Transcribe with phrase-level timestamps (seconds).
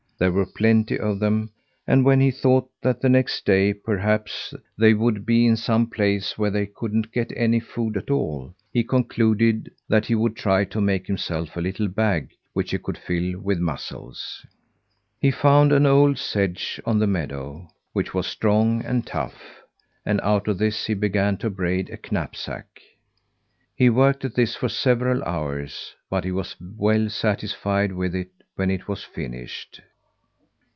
[0.19, 1.49] There were plenty of them;
[1.87, 6.37] and when he thought that the next day, perhaps, they would be in some place
[6.37, 10.79] where they couldn't get any food at all, he concluded that he would try to
[10.79, 14.45] make himself a little bag, which he could fill with mussels.
[15.19, 19.63] He found an old sedge on the meadow, which was strong and tough;
[20.05, 22.79] and out of this he began to braid a knapsack.
[23.75, 28.69] He worked at this for several hours, but he was well satisfied with it when
[28.69, 29.81] it was finished.